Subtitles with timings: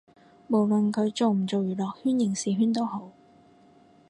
[0.47, 3.11] 無論佢做唔做娛樂圈影視圈都好